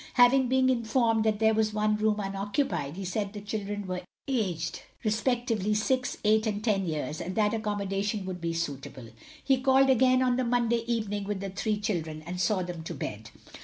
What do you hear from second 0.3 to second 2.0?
been informed that there was one